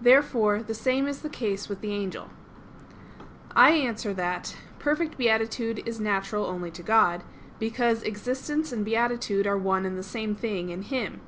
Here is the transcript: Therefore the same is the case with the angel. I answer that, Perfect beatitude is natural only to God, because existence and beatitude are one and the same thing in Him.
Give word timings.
Therefore 0.00 0.64
the 0.64 0.74
same 0.74 1.06
is 1.06 1.20
the 1.22 1.28
case 1.28 1.68
with 1.68 1.80
the 1.80 1.92
angel. 1.92 2.28
I 3.54 3.70
answer 3.70 4.12
that, 4.14 4.56
Perfect 4.80 5.16
beatitude 5.16 5.84
is 5.86 6.00
natural 6.00 6.46
only 6.46 6.72
to 6.72 6.82
God, 6.82 7.22
because 7.60 8.02
existence 8.02 8.72
and 8.72 8.84
beatitude 8.84 9.46
are 9.46 9.56
one 9.56 9.86
and 9.86 9.96
the 9.96 10.02
same 10.02 10.34
thing 10.34 10.70
in 10.70 10.82
Him. 10.82 11.20